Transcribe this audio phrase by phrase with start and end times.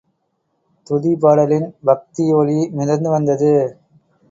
[0.87, 3.53] துதிப்பாடலின் பக்தி ஒலி மிதந்து வந்தது.